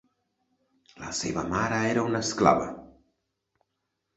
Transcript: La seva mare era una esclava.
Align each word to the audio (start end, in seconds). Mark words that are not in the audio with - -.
La 1.03 1.11
seva 1.17 1.43
mare 1.51 1.81
era 1.91 2.07
una 2.09 2.23
esclava. 2.27 2.67